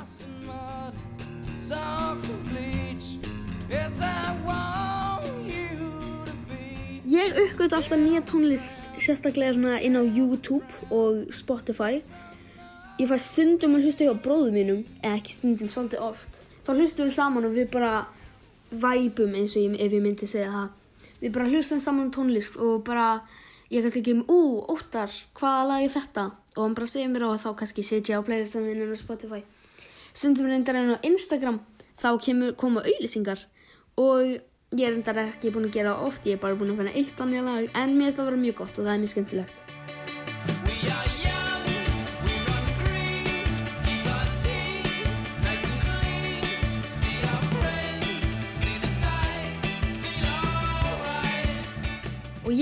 Ég 7.06 7.38
uppgötu 7.46 7.78
alltaf 7.78 8.00
nýja 8.02 8.24
tónlist 8.26 8.90
sérstaklega 8.98 9.54
svona 9.54 9.78
inn 9.86 9.96
á 9.96 10.04
YouTube 10.04 10.66
og 10.90 11.30
Spotify. 11.34 12.02
Ég 13.00 13.08
fæ 13.12 13.18
stundum 13.22 13.78
að 13.78 13.88
hlusta 13.88 14.08
hjá 14.08 14.16
bróðum 14.18 14.58
mínum, 14.58 14.82
eða 15.04 15.20
ekki 15.20 15.38
stundum, 15.38 15.70
svolítið 15.70 16.02
oft. 16.02 16.45
Þá 16.66 16.72
hlustum 16.74 17.06
við 17.06 17.14
saman 17.14 17.46
og 17.46 17.52
við 17.54 17.68
bara 17.76 17.92
væpum 18.74 19.36
eins 19.38 19.54
og 19.54 19.62
ég, 19.62 19.76
ef 19.78 19.94
ég 19.94 20.02
myndi 20.02 20.30
segja 20.30 20.50
það. 20.50 20.72
Við 21.22 21.36
bara 21.36 21.50
hlustum 21.52 21.82
saman 21.82 22.10
á 22.10 22.16
tónlist 22.16 22.58
og 22.58 22.80
bara, 22.88 23.06
ég 23.70 23.86
kannski 23.86 24.02
ekki 24.02 24.16
um, 24.18 24.24
ú, 24.26 24.40
óttar, 24.74 25.14
hvaða 25.38 25.68
lag 25.70 25.86
er 25.86 25.94
þetta? 25.94 26.26
Og 26.56 26.64
hann 26.64 26.74
bara 26.80 26.90
segir 26.90 27.12
mér 27.14 27.28
og 27.28 27.38
þá 27.44 27.52
kannski 27.60 27.86
setja 27.86 28.18
á 28.18 28.26
playlistan 28.26 28.66
minn 28.66 28.82
á 28.82 28.98
Spotify. 28.98 29.44
Stundum 30.16 30.50
reyndar 30.50 30.80
en 30.80 30.96
á 30.96 31.06
Instagram, 31.06 31.62
þá 32.02 32.10
kemur, 32.26 32.58
koma 32.58 32.82
auðlýsingar 32.82 33.46
og 34.02 34.26
ég 34.76 34.90
reyndar 34.90 35.22
ekki 35.28 35.54
búin 35.54 35.70
að 35.70 35.78
gera 35.78 35.94
það 35.94 36.10
oft, 36.10 36.26
ég 36.26 36.40
er 36.40 36.44
bara 36.48 36.58
búin 36.58 36.74
að 36.74 36.82
finna 36.82 36.98
eitt 36.98 37.22
annað 37.22 37.50
lag, 37.52 37.72
en 37.78 37.94
mér 37.94 38.10
finnst 38.10 38.18
það 38.18 38.26
að 38.26 38.32
vera 38.32 38.44
mjög 38.48 38.62
gott 38.64 38.80
og 38.80 38.84
það 38.88 38.94
er 38.96 39.04
mjög 39.06 39.14
skemmtilegt. 39.14 39.75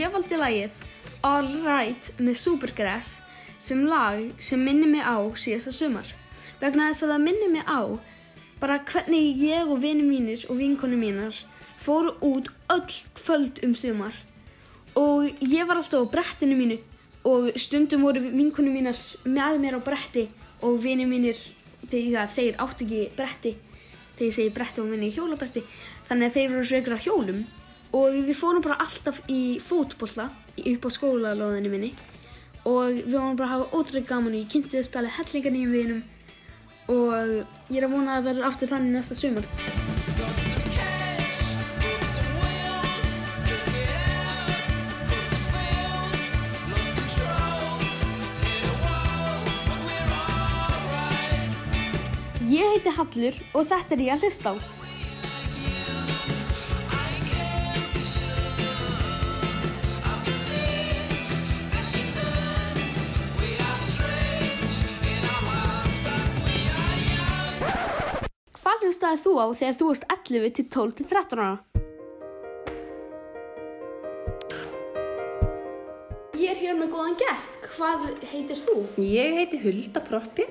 Ég 0.03 0.11
valdi 0.11 0.35
lagið 0.35 0.79
All 1.23 1.47
Right 1.63 2.09
með 2.19 2.35
Supergrass 2.41 3.21
sem 3.63 3.85
lag 3.87 4.33
sem 4.41 4.59
minnir 4.59 4.89
mig 4.91 5.05
á 5.05 5.15
síðasta 5.39 5.71
sumar. 5.71 6.09
Vegna 6.59 6.89
þess 6.89 7.05
að 7.05 7.13
það 7.13 7.23
minnir 7.23 7.53
mig 7.53 7.63
á 7.63 7.81
bara 8.59 8.81
hvernig 8.89 9.39
ég 9.39 9.71
og 9.71 9.79
vini 9.83 10.03
mínir 10.03 10.43
og 10.49 10.59
vinkonu 10.59 10.99
mínar 10.99 11.39
fóru 11.79 12.15
út 12.19 12.51
öll 12.73 12.99
kvöld 13.15 13.63
um 13.63 13.75
sumar. 13.75 14.15
Og 14.99 15.31
ég 15.39 15.67
var 15.67 15.79
alltaf 15.79 16.03
á 16.03 16.13
brettinu 16.17 16.59
mínu 16.59 16.79
og 17.23 17.53
stundum 17.55 18.03
voru 18.03 18.27
vinkonu 18.27 18.75
mínar 18.75 18.99
með 19.23 19.63
mér 19.63 19.79
á 19.79 19.81
bretti 19.87 20.27
og 20.63 20.81
vini 20.83 21.07
mínir, 21.07 21.39
þegar 21.87 22.27
þeir 22.27 22.59
átti 22.59 22.87
ekki 22.87 23.03
bretti, 23.15 23.55
þegar 24.17 24.27
ég 24.27 24.35
segi 24.35 24.55
bretti 24.55 24.83
og 24.83 24.91
minni 24.91 25.11
hjólabretti, 25.11 25.63
þannig 26.07 26.29
að 26.29 26.37
þeir 26.37 26.49
eru 26.49 26.63
svo 26.67 26.79
ykkur 26.79 26.95
á 26.99 27.05
hjólum 27.07 27.43
og 27.93 28.15
við 28.25 28.33
fórum 28.37 28.63
bara 28.65 28.79
alltaf 28.81 29.21
í 29.29 29.59
fótbolla 29.61 30.29
upp 30.57 30.87
á 30.87 30.89
skólalóðinu 30.95 31.69
minni 31.69 31.91
og 32.65 32.95
við 32.95 33.13
vorum 33.13 33.37
bara 33.37 33.49
að 33.49 33.53
hafa 33.53 33.77
ótrúlega 33.77 34.09
gaman 34.09 34.33
og 34.33 34.41
ég 34.41 34.51
kynnti 34.53 34.73
þess 34.77 34.97
alveg 34.97 35.17
hellinga 35.19 35.53
nýjum 35.53 35.75
vinum 35.77 36.03
og 36.93 37.71
ég 37.71 37.79
er 37.79 37.87
að 37.87 37.95
vona 37.95 38.17
að 38.17 38.29
verður 38.31 38.49
aftur 38.49 38.71
þannig 38.73 38.97
næsta 38.97 39.15
sumar. 39.15 39.45
Ég 52.53 52.69
heiti 52.69 52.91
Hallur 52.93 53.37
og 53.57 53.65
þetta 53.65 53.95
er 53.95 54.01
ég 54.03 54.13
að 54.13 54.25
hlusta 54.27 54.53
á. 54.53 54.82
Hvað 68.83 68.89
hlustaði 68.91 69.19
þú 69.23 69.31
á 69.39 69.45
þegar 69.55 69.75
þú 69.79 69.85
varst 69.87 70.05
11 70.11 70.49
til 70.57 70.63
12 70.75 70.95
til 70.97 71.05
13 71.07 71.39
ára? 71.39 71.51
Ég 76.35 76.49
er 76.51 76.59
hér 76.59 76.75
með 76.75 76.89
góðan 76.91 77.15
gest. 77.21 77.53
Hvað 77.77 78.03
heitir 78.33 78.59
þú? 78.59 78.75
Ég 78.99 79.37
heiti 79.37 79.61
Hulda 79.63 80.01
Proppi. 80.03 80.49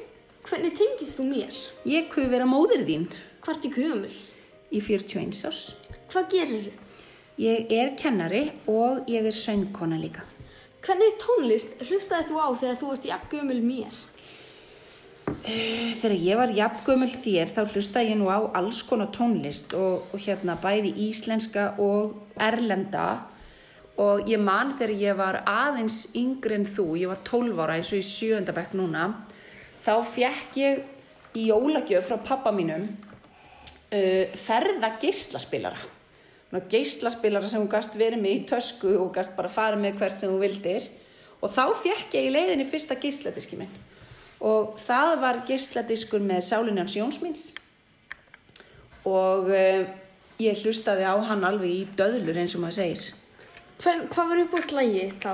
Hvernig 0.49 0.73
tengist 0.81 1.21
þú 1.21 1.27
mér? 1.29 1.59
Ég 1.85 2.09
kuð 2.15 2.31
vera 2.33 2.47
móðir 2.49 2.87
þín 2.89 3.05
Hvart 3.45 3.69
í 3.69 3.73
gömul? 3.77 4.17
í 4.73 4.81
41 4.81 5.45
árs. 5.51 5.61
Hvað 6.09 6.33
gerir 6.33 6.65
þú? 6.71 6.73
Ég 7.37 7.77
er 7.83 7.93
kennari 8.01 8.47
og 8.65 9.13
ég 9.13 9.29
er 9.29 9.37
söngkona 9.43 10.01
líka. 10.01 10.25
Hvernig 10.81 11.21
tónlist 11.21 11.77
hlustaði 11.85 12.33
þú 12.33 12.41
á 12.41 12.49
þegar 12.57 12.81
þú 12.81 12.95
varst 12.95 13.13
jafn 13.13 13.29
gömul 13.37 13.61
mér? 13.61 13.93
Þegar 15.43 16.15
ég 16.19 16.39
var 16.39 16.53
jafngömmul 16.57 17.11
þér 17.11 17.53
þá 17.55 17.61
hlusta 17.73 18.03
ég 18.05 18.17
nú 18.19 18.31
á 18.33 18.39
alls 18.59 18.83
konar 18.87 19.11
tónlist 19.15 19.75
og, 19.79 20.09
og 20.13 20.23
hérna 20.23 20.57
bæði 20.61 20.93
íslenska 21.09 21.73
og 21.83 22.17
erlenda. 22.41 23.25
Og 24.03 24.25
ég 24.29 24.41
man 24.41 24.73
þegar 24.79 24.95
ég 25.03 25.19
var 25.19 25.41
aðeins 25.49 26.07
yngri 26.17 26.57
en 26.59 26.67
þú, 26.67 26.87
ég 27.01 27.13
var 27.13 27.21
12 27.29 27.61
ára 27.61 27.77
eins 27.77 27.93
og 27.93 28.01
í 28.01 28.07
sjöndabekk 28.09 28.73
núna, 28.79 29.11
þá 29.85 29.95
fekk 30.09 30.59
ég 30.63 30.83
í 31.37 31.49
jólagjöf 31.51 32.09
frá 32.09 32.19
pappa 32.25 32.53
mínum 32.55 32.89
uh, 32.89 34.25
ferða 34.39 34.95
geislaspilara. 35.03 35.87
Svona 36.49 36.67
geislaspilara 36.73 37.49
sem 37.49 37.63
þú 37.63 37.71
gast 37.73 37.97
verið 38.01 38.25
með 38.25 38.35
í 38.41 38.43
tösku 38.49 38.97
og 38.99 39.15
gast 39.15 39.37
bara 39.37 39.53
farið 39.53 39.85
með 39.85 40.03
hvert 40.03 40.21
sem 40.21 40.33
þú 40.33 40.43
vildir. 40.43 40.91
Og 41.43 41.53
þá 41.53 41.65
fekk 41.85 42.19
ég 42.19 42.29
í 42.29 42.35
leiðinni 42.35 42.69
fyrsta 42.69 42.99
geisladiski 43.01 43.61
minn 43.61 43.73
og 44.43 44.79
það 44.83 45.17
var 45.23 45.43
geisladiskur 45.47 46.23
með 46.25 46.45
Sálinjans 46.49 46.97
Jónsmins 46.99 47.43
og 49.07 49.51
uh, 49.51 49.83
ég 50.43 50.63
hlustaði 50.63 51.07
á 51.07 51.15
hann 51.29 51.45
alveg 51.47 51.71
í 51.71 51.83
döðlur 51.99 52.39
eins 52.43 52.57
og 52.57 52.65
maður 52.65 52.79
segir. 52.79 53.05
Hvern, 53.83 54.07
hvað 54.11 54.31
var 54.31 54.43
upp 54.45 54.57
á 54.59 54.61
slægi 54.63 55.07
þá? 55.23 55.33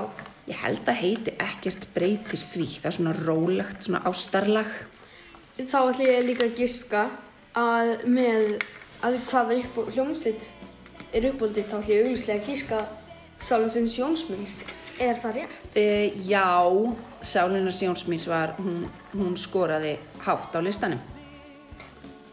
Ég 0.49 0.61
held 0.63 0.87
að 0.89 1.01
heiti 1.03 1.33
ekkert 1.45 1.83
breytir 1.93 2.41
því, 2.41 2.67
það 2.79 2.89
er 2.89 2.95
svona 2.97 3.15
rólegt, 3.19 3.83
svona 3.85 4.01
ástarlag. 4.09 4.71
Þá 5.59 5.79
ætlum 5.81 6.07
ég 6.07 6.25
líka 6.25 6.47
að 6.47 6.57
giska 6.57 7.03
að 7.59 8.07
með 8.09 8.55
að 9.05 9.19
hvaða 9.29 9.59
upp 9.59 9.77
á 9.77 9.81
hljómsveit 9.93 10.49
er 11.13 11.29
uppáldið 11.29 11.69
þá 11.69 11.75
ætlum 11.79 11.93
ég 11.93 12.07
auglustlega 12.07 12.41
að 12.41 12.49
giska 12.49 12.81
Sálinsins 13.39 13.97
Jónsmins. 13.99 14.55
Er 14.99 15.15
það 15.15 15.37
rétt? 15.37 15.77
Uh, 15.79 16.27
já, 16.27 16.43
Sálinjans 17.23 17.79
Jónsmins 17.81 18.27
var, 18.27 18.51
hún, 18.59 18.83
hún 19.13 19.37
skoraði 19.39 19.95
hátt 20.25 20.55
á 20.55 20.59
listanum. 20.59 20.99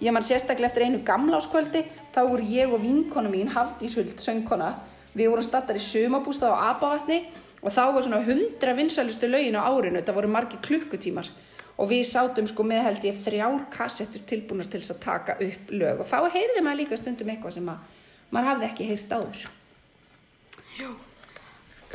Ég 0.02 0.12
man 0.12 0.24
sérstaklega 0.26 0.68
eftir 0.68 0.84
einu 0.84 0.98
gamláskvöldi, 1.06 1.84
þá 2.12 2.20
voru 2.26 2.44
ég 2.50 2.74
og 2.74 2.82
vinkona 2.82 3.30
mín, 3.32 3.48
Hafdís 3.54 3.94
Huld, 3.96 4.18
söngkona, 4.20 4.74
við 5.16 5.30
vorum 5.32 5.46
stattar 5.46 5.78
í 5.78 5.82
sumabústað 5.82 6.52
á 6.58 6.74
Abavatni 6.74 7.22
og 7.62 7.72
þá 7.72 7.82
var 7.94 8.04
svona 8.04 8.20
hundra 8.26 8.74
vinsælustu 8.76 9.30
lögin 9.30 9.56
á 9.56 9.64
árinu, 9.64 10.02
þetta 10.02 10.16
voru 10.18 10.28
margir 10.34 10.60
klukkutímar 10.66 11.30
og 11.76 11.90
við 11.90 12.04
sátum 12.08 12.48
sko 12.50 12.64
með 12.66 12.86
held 12.90 13.08
ég 13.08 13.24
þrjár 13.24 13.66
kassettur 13.72 14.24
tilbúnar 14.28 14.68
til 14.68 14.82
þess 14.82 14.96
að 14.96 15.02
taka 15.06 15.36
upp 15.44 15.72
lög 15.72 16.02
og 16.02 16.08
þá 16.08 16.18
heyrði 16.34 16.64
maður 16.64 16.82
líka 16.82 17.00
stundum 17.00 17.32
eitthvað 17.32 17.56
sem 17.56 17.68
að 17.72 17.98
maður 18.32 18.50
hafði 18.52 18.68
ekki 18.70 18.88
heyrt 18.90 19.16
áður. 19.16 19.44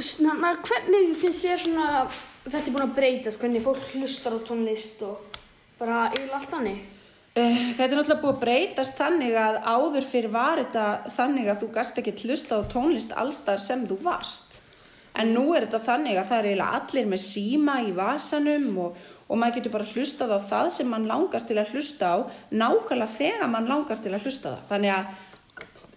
Svona, 0.01 0.55
hvernig 0.65 1.11
finnst 1.19 1.43
þér 1.45 1.59
svona, 1.61 1.89
þetta 2.47 2.63
er 2.63 2.73
búin 2.73 2.85
að 2.87 2.95
breytast, 2.95 3.41
hvernig 3.41 3.61
fólk 3.61 3.83
hlustar 3.93 4.33
á 4.33 4.39
tónlist 4.47 5.03
og 5.05 5.37
bara 5.77 6.07
yfir 6.15 6.33
allt 6.37 6.55
hannig? 6.55 6.79
Uh, 7.31 7.69
þetta 7.71 7.85
er 7.85 7.99
náttúrulega 7.99 8.23
búið 8.23 8.33
að 8.33 8.41
breytast 8.41 8.97
þannig 8.97 9.37
að 9.39 9.59
áður 9.61 10.07
fyrir 10.09 10.33
var 10.33 10.59
þetta 10.59 11.13
þannig 11.15 11.51
að 11.51 11.61
þú 11.61 11.69
gast 11.77 12.01
ekki 12.01 12.15
hlusta 12.25 12.57
á 12.59 12.69
tónlist 12.71 13.13
allstar 13.13 13.61
sem 13.61 13.85
þú 13.87 13.99
varst. 14.03 14.61
En 15.21 15.33
nú 15.35 15.51
er 15.53 15.67
þetta 15.67 15.83
þannig 15.85 16.17
að 16.17 16.29
það 16.31 16.49
er 16.49 16.63
allir 16.65 17.09
með 17.11 17.21
síma 17.23 17.77
í 17.85 17.93
vasanum 17.95 18.69
og, 18.81 19.01
og 19.27 19.39
maður 19.39 19.59
getur 19.59 19.75
bara 19.75 19.89
hlustað 19.91 20.33
á 20.33 20.39
það 20.49 20.71
sem 20.75 20.89
mann 20.91 21.09
langast 21.09 21.51
til 21.51 21.59
að 21.61 21.75
hlusta 21.75 22.15
á 22.15 22.17
nákvæmlega 22.49 23.15
þegar 23.19 23.51
mann 23.53 23.69
langast 23.69 24.07
til 24.07 24.15
að 24.15 24.25
hlusta 24.25 24.55
það. 24.55 24.65
Þannig 24.71 24.95
að 24.95 25.27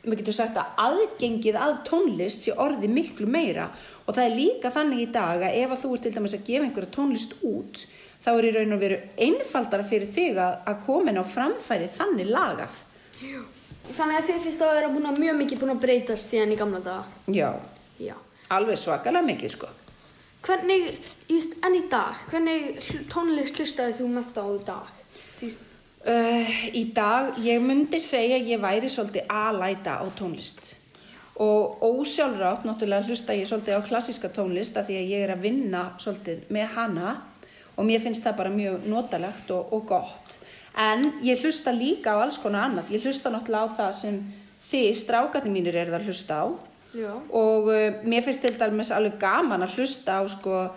maður 0.04 0.20
getur 0.20 0.36
sagt 0.36 0.58
að 0.60 0.80
aðgengið 0.84 1.58
að 1.58 1.76
tónlist 1.88 2.44
sé 2.44 2.54
orði 2.60 2.90
miklu 2.92 3.28
meira 3.30 3.70
og 4.04 4.14
það 4.14 4.24
er 4.24 4.34
líka 4.38 4.70
þannig 4.74 5.02
í 5.04 5.10
dag 5.14 5.44
að 5.46 5.58
ef 5.62 5.74
að 5.74 5.82
þú 5.84 5.92
ert 5.96 6.02
til 6.06 6.14
dæmis 6.14 6.34
að 6.36 6.46
gefa 6.48 6.66
einhverja 6.66 6.94
tónlist 6.96 7.36
út 7.46 7.84
þá 8.24 8.30
er 8.32 8.48
í 8.48 8.52
raun 8.56 8.76
og 8.76 8.82
veru 8.82 8.98
einfaldara 9.26 9.86
fyrir 9.88 10.10
þig 10.12 10.40
að, 10.40 10.54
að 10.70 10.82
komin 10.86 11.20
á 11.20 11.24
framfæri 11.28 11.88
þannig 11.96 12.30
lagað. 12.32 12.76
Þannig 13.94 14.18
að 14.18 14.28
þið 14.30 14.42
finnst 14.46 14.64
að 14.64 14.74
vera 14.78 14.92
búin 14.92 15.08
að 15.10 15.20
mjög 15.20 15.40
mikið 15.42 15.60
búin 15.60 15.74
að 15.74 15.82
breytast 15.84 16.30
síðan 16.32 16.54
í 16.54 16.60
gamla 16.60 16.80
daga? 16.84 17.04
Já, 17.32 17.50
Já. 18.00 18.14
alveg 18.56 18.80
svakalega 18.80 19.28
mikið 19.28 19.52
sko. 19.56 19.68
Hvernig, 20.44 20.88
just 21.28 21.56
enn 21.64 21.76
í 21.78 21.84
dag, 21.92 22.24
hvernig 22.32 22.80
tónlist 23.12 23.60
hlustaði 23.60 23.96
þú 24.00 24.08
mest 24.12 24.40
á 24.40 24.44
í 24.44 24.58
dag? 24.66 24.90
Just, 25.40 25.70
Uh, 26.04 26.50
í 26.76 26.82
dag, 26.92 27.30
ég 27.40 27.62
myndi 27.64 27.96
segja 27.96 28.36
ég 28.36 28.58
væri 28.60 28.90
svolítið 28.92 29.30
alæta 29.32 29.94
á 29.96 30.04
tónlist 30.12 30.74
og 31.34 31.82
ósjálfrátt 31.82 32.62
náttúrulega 32.66 33.08
hlusta 33.08 33.34
ég 33.34 33.48
svolítið 33.50 33.80
á 33.82 33.86
klassíska 33.86 34.30
tónlist 34.30 34.76
af 34.78 34.86
því 34.86 34.98
að 35.00 35.10
ég 35.10 35.24
er 35.24 35.32
að 35.34 35.46
vinna 35.48 35.82
svolítið 35.98 36.44
með 36.54 36.68
hana 36.76 37.14
og 37.74 37.88
mér 37.88 38.04
finnst 38.04 38.22
það 38.22 38.38
bara 38.38 38.54
mjög 38.54 38.86
notalegt 38.86 39.50
og, 39.50 39.72
og 39.74 39.88
gott 39.88 40.38
en 40.78 41.08
ég 41.26 41.42
hlusta 41.42 41.74
líka 41.74 42.14
á 42.14 42.22
alls 42.22 42.38
konar 42.38 42.68
annað 42.68 42.94
ég 42.94 43.02
hlusta 43.02 43.34
náttúrulega 43.34 43.66
á 43.66 43.76
það 43.80 43.92
sem 43.98 44.20
þið 44.70 44.88
strákatni 45.02 45.50
mínir 45.50 45.78
eru 45.82 45.98
að 45.98 46.08
hlusta 46.08 46.38
á 46.38 46.46
já. 46.94 47.12
og 47.18 47.70
uh, 47.70 48.00
mér 48.06 48.22
finnst 48.26 48.44
til 48.46 48.54
dæmis 48.58 48.94
alveg 48.94 49.18
gaman 49.18 49.66
að 49.66 49.78
hlusta 49.78 50.18
á 50.18 50.22
sko 50.30 50.68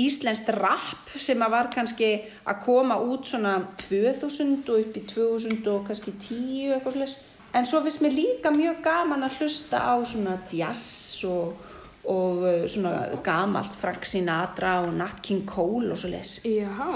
íslenskt 0.00 0.50
rap 0.56 1.12
sem 1.14 1.38
að 1.44 1.54
var 1.54 1.70
kannski 1.70 2.08
að 2.42 2.64
koma 2.64 2.98
út 2.98 3.28
svona 3.30 3.60
2000 3.86 4.66
og 4.66 4.80
upp 4.80 4.98
í 4.98 5.04
2000 5.06 5.70
og 5.70 5.86
kannski 5.86 6.14
10 6.18 6.74
eitthvað 6.74 6.96
slags. 6.98 7.14
En 7.54 7.66
svo 7.66 7.78
finnst 7.84 8.02
mér 8.02 8.16
líka 8.16 8.50
mjög 8.50 8.80
gaman 8.82 9.22
að 9.22 9.36
hlusta 9.38 9.78
á 9.78 9.94
svona 10.02 10.40
jazz 10.50 11.22
og, 11.28 11.54
og 12.02 12.40
uh, 12.42 12.64
svona 12.66 13.20
gamalt 13.22 13.76
Frank 13.78 14.08
Sinatra 14.10 14.80
og 14.82 14.94
Nat 14.98 15.20
King 15.22 15.44
Cole 15.46 15.92
og 15.94 16.00
svo 16.00 16.10
les. 16.10 16.40
Já. 16.42 16.88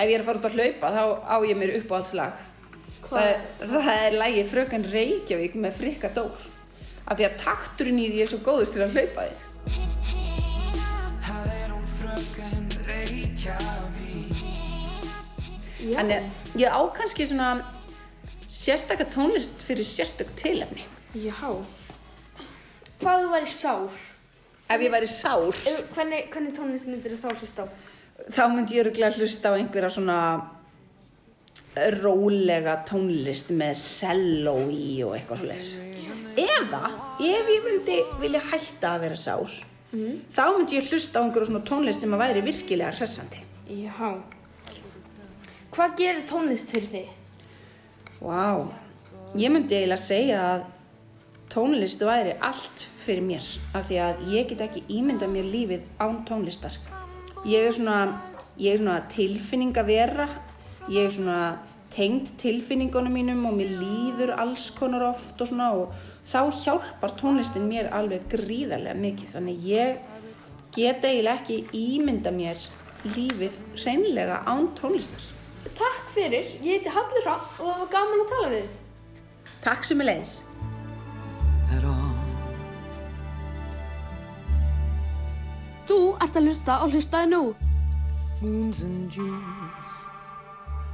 Ef 0.00 0.06
ég 0.08 0.14
er 0.16 0.22
að 0.22 0.28
fara 0.30 0.40
út 0.40 0.48
að 0.48 0.56
hlaupa 0.56 0.92
þá 0.94 1.02
á 1.20 1.36
ég 1.44 1.60
mér 1.60 1.74
uppáhaldslag. 1.82 2.46
Það, 3.10 3.28
það 3.60 3.90
er 3.92 4.16
lægi 4.22 4.44
Fröken 4.48 4.86
Reykjavík 4.88 5.58
með 5.60 5.76
frikka 5.82 6.12
dór. 6.16 6.46
Af 7.04 7.18
því 7.18 7.26
að 7.26 7.36
takturinn 7.42 8.00
í 8.00 8.06
því 8.12 8.22
er 8.24 8.30
svo 8.30 8.38
góður 8.46 8.72
til 8.72 8.84
að 8.86 8.96
hlaupa 8.96 9.26
þið. 9.26 9.36
Það 11.26 11.52
er 11.58 11.74
hún 11.74 11.84
fröken 11.98 12.64
Reykjavík 12.88 14.00
Já. 15.80 15.96
Þannig 15.96 16.16
að 16.16 16.60
ég 16.60 16.72
á 16.76 16.80
kannski 16.92 17.26
svona 17.28 17.50
sérstakka 18.50 19.06
tónlist 19.14 19.62
fyrir 19.62 19.86
sérstök 19.86 20.32
tilefni. 20.40 20.84
Já. 21.14 21.34
Hvað 23.00 23.24
þú 23.24 23.28
væri 23.34 23.50
sár 23.54 23.98
ef 24.70 24.82
ég 24.84 24.90
væri 24.92 25.06
sár, 25.10 25.54
Hvernig, 25.94 26.28
hvernig 26.30 26.52
tónlist 26.58 26.86
myndir 26.90 27.14
þú 27.16 27.22
þá 27.24 27.38
hlusta 27.40 27.64
á? 27.64 27.66
þá 28.30 28.42
myndi 28.52 28.76
ég 28.76 28.84
öruglega 28.84 29.16
hlusta 29.16 29.50
á 29.50 29.58
einhverja 29.58 29.88
svona 29.94 30.18
rólega 32.02 32.74
tónlist 32.88 33.50
með 33.54 33.74
selló 33.78 34.56
í 34.74 35.00
og 35.06 35.14
eitthvað 35.16 35.40
svo 35.40 35.48
leis. 35.48 35.70
Eða, 36.40 36.82
ef 37.22 37.50
ég 37.54 37.64
myndi 37.66 37.96
vilja 38.20 38.42
hætta 38.50 38.94
að 38.96 39.04
vera 39.06 39.18
sár, 39.18 39.54
þá 40.34 40.42
myndi 40.56 40.78
ég 40.78 40.90
hlusta 40.90 41.22
á 41.22 41.24
einhverja 41.24 41.50
svona 41.50 41.64
tónlist 41.70 42.04
sem 42.04 42.14
að 42.14 42.22
væri 42.24 42.44
virkilega 42.50 42.92
hressandi. 42.98 43.40
Já. 43.70 44.10
Hvað 45.70 45.96
gerir 46.02 46.24
tónlist 46.28 46.70
fyrir 46.74 46.90
þig? 46.94 47.16
Vá, 48.20 48.68
ég 49.32 49.48
myndi 49.48 49.78
eiginlega 49.78 49.96
segja 49.96 50.40
að 50.44 50.64
tónlist 51.48 52.02
væri 52.04 52.34
allt 52.44 52.82
fyrir 53.00 53.24
mér 53.24 53.46
af 53.72 53.86
því 53.88 53.96
að 54.04 54.20
ég 54.34 54.50
get 54.50 54.64
ekki 54.66 54.82
ímyndað 54.92 55.32
mér 55.32 55.48
lífið 55.48 55.86
án 56.04 56.20
tónlistar. 56.28 56.76
Ég 57.48 57.64
er 57.64 57.72
svona, 57.72 57.96
ég 58.60 58.76
er 58.76 58.82
svona 58.82 58.98
tilfinningavera, 59.08 60.28
ég 60.92 61.08
er 61.08 61.16
svona 61.16 61.40
tengd 61.96 62.34
tilfinningunum 62.42 63.16
mínum 63.16 63.48
og 63.48 63.56
mér 63.56 63.72
líður 63.80 64.34
alls 64.36 64.68
konar 64.76 65.08
oft 65.08 65.40
og 65.40 65.48
svona 65.48 65.72
og 65.80 65.96
þá 66.28 66.52
hjálpar 66.60 67.16
tónlistin 67.18 67.66
mér 67.72 67.88
alveg 67.96 68.28
gríðarlega 68.36 69.00
mikið 69.00 69.34
þannig 69.38 69.66
ég 69.72 70.06
get 70.76 71.02
eiginlega 71.08 71.40
ekki 71.40 71.62
ímyndað 71.72 72.36
mér 72.36 72.70
lífið 73.16 73.60
hreinlega 73.80 74.42
án 74.44 74.74
tónlistar. 74.76 75.39
Takk 75.68 76.06
fyrir, 76.12 76.46
ég 76.64 76.78
heiti 76.78 76.92
Hallur 76.92 77.24
Hrapp 77.24 77.58
og 77.60 77.66
það 77.66 77.82
var 77.82 77.90
gaman 77.96 78.24
að 78.24 78.30
tala 78.34 78.52
við 78.52 78.62
þig. 78.62 78.78
Takk 79.64 79.84
sem 79.88 80.00
er 80.00 80.10
leiðis. 80.10 80.38
Þú 85.90 85.98
ert 86.22 86.36
að 86.38 86.44
hlusta 86.46 86.74
og 86.84 86.92
hlustaði 86.94 87.30
nú. 87.32 87.42
Moons 88.40 88.82
and 88.86 89.10
Jews 89.10 89.96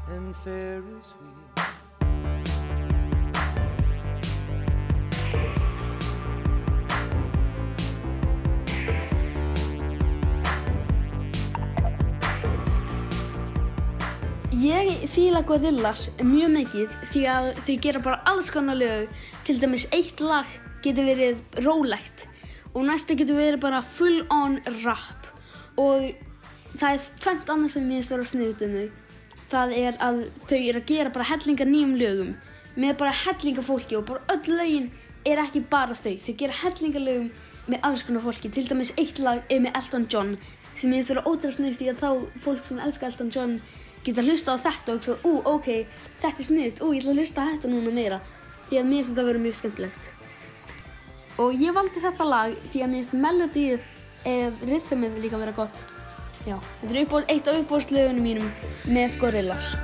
and 0.08 0.34
Ferris 0.42 1.12
wheels. 1.20 1.36
Ég 14.56 15.02
fíla 15.12 15.42
Gorillaz 15.44 16.06
mjög 16.24 16.48
mikið 16.54 16.92
því 17.12 17.22
að 17.28 17.46
þau 17.66 17.74
gera 17.84 18.00
bara 18.00 18.22
alls 18.30 18.46
konar 18.48 18.78
lög. 18.80 19.10
Til 19.44 19.58
dæmis 19.60 19.84
eitt 19.92 20.22
lag 20.24 20.48
getur 20.80 21.04
verið 21.04 21.60
rólegt 21.66 22.24
og 22.70 22.86
næsta 22.88 23.12
getur 23.20 23.36
verið 23.36 23.60
bara 23.66 23.82
full 23.84 24.22
on 24.32 24.56
rap. 24.86 25.28
Og 25.76 26.08
það 26.72 26.88
er 26.88 27.10
tvent 27.20 27.52
annað 27.52 27.74
sem 27.74 27.92
ég 27.92 28.00
finnst 28.00 28.16
vera 28.16 28.30
sniðut 28.32 28.64
um 28.64 28.74
þau. 28.78 28.88
Það 29.52 29.76
er 29.82 30.00
að 30.08 30.24
þau 30.48 30.58
eru 30.62 30.80
að 30.80 30.90
gera 30.94 31.14
bara 31.18 31.30
hellinga 31.34 31.68
nýjum 31.68 31.96
lögum 32.00 32.34
með 32.80 32.98
bara 33.04 33.16
hellinga 33.26 33.68
fólki 33.68 34.00
og 34.00 34.08
bara 34.08 34.24
öll 34.38 34.56
lögin 34.56 34.90
er 35.28 35.44
ekki 35.44 35.66
bara 35.68 35.92
þau. 35.92 36.14
Þau 36.16 36.34
gera 36.40 36.60
hellinga 36.64 37.08
lögum 37.10 37.32
með 37.68 37.90
alls 37.90 38.08
konar 38.08 38.24
fólki. 38.24 38.48
Til 38.48 38.64
dæmis 38.64 38.96
eitt 38.96 39.20
lag 39.20 39.44
er 39.52 39.60
með 39.60 39.76
Elton 39.82 40.08
John 40.08 40.38
sem 40.72 40.88
ég 40.88 41.02
finnst 41.02 41.12
vera 41.12 41.28
ótrúlega 41.28 41.58
sniðut 41.60 41.82
því 41.82 41.92
að 41.92 42.06
þá 42.06 42.40
fólk 42.46 42.64
sem 42.64 42.80
elska 42.80 43.12
Elton 43.12 43.36
John 43.36 43.60
geta 44.06 44.24
hlusta 44.24 44.54
á 44.54 44.64
þetta 44.66 44.92
og 44.92 45.00
hugsa, 45.00 45.16
ú, 45.26 45.32
ok, 45.54 45.68
þetta 46.22 46.42
er 46.42 46.48
sniðt, 46.48 46.82
ú, 46.82 46.92
ég 46.94 47.02
ætla 47.02 47.14
að 47.14 47.20
hlusta 47.22 47.42
á 47.42 47.50
þetta 47.52 47.72
núna 47.72 47.94
meira. 47.96 48.20
Því 48.68 48.80
að 48.80 48.88
mér 48.88 49.02
finnst 49.02 49.10
þetta 49.10 49.24
að 49.24 49.30
vera 49.30 49.42
mjög 49.44 49.58
skemmtilegt. 49.60 50.08
Og 51.42 51.60
ég 51.60 51.76
valdi 51.76 52.02
þetta 52.06 52.30
lag 52.30 52.56
því 52.70 52.86
að 52.86 52.92
mér 52.92 53.02
finnst 53.02 53.18
melodíð 53.26 53.90
eða 54.26 54.70
rhythmið 54.70 55.20
líka 55.24 55.42
vera 55.42 55.58
gott. 55.58 55.84
Já, 56.46 56.56
þetta 56.84 56.94
er 56.94 57.28
eitt 57.34 57.50
af 57.50 57.60
uppbólslögunum 57.64 58.26
mínum 58.30 58.50
með 58.86 59.20
Gorillaz. 59.22 59.74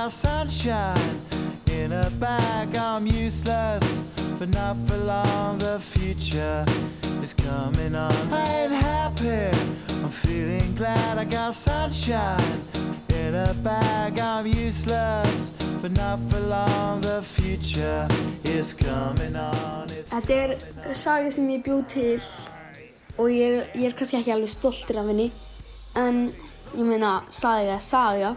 Got 0.00 0.12
sunshine 0.12 1.20
in 1.70 1.92
a 1.92 2.08
bag. 2.18 2.74
I'm 2.74 3.06
useless, 3.06 4.00
but 4.38 4.48
not 4.48 4.76
for 4.86 4.96
long. 4.96 5.58
The 5.58 5.78
future 5.78 6.64
is 7.22 7.34
coming 7.34 7.94
on. 7.94 8.32
I 8.32 8.44
ain't 8.60 8.72
happy. 8.72 9.54
I'm 10.02 10.08
feeling 10.08 10.74
glad 10.74 11.18
I 11.18 11.24
got 11.24 11.54
sunshine 11.54 12.62
in 13.10 13.34
a 13.34 13.52
bag. 13.62 14.18
I'm 14.18 14.46
useless, 14.46 15.50
but 15.82 15.92
not 15.92 16.18
for 16.30 16.40
long. 16.40 17.02
The 17.02 17.20
future 17.20 18.08
is 18.42 18.72
coming 18.72 19.36
on. 19.36 19.88
Þetta 20.14 20.38
er 20.44 20.94
saga 20.94 21.30
sem 21.30 21.50
ég 21.52 21.66
bjóð 21.66 21.84
til 21.92 22.22
og 23.18 23.28
ég 23.28 23.42
er, 23.50 23.68
ég 23.76 23.90
er 23.90 23.98
kannski 23.98 24.16
ekki 24.22 24.32
alveg 24.32 24.48
stoltur 24.48 25.02
af 25.02 25.12
henni 25.12 25.28
en 25.92 26.30
ég 26.72 26.88
meina 26.88 27.18
saga 27.28 27.76
saga. 27.84 28.32